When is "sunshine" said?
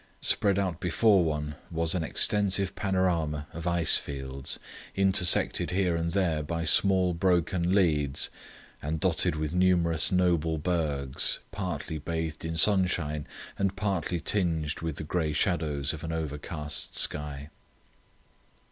12.57-13.27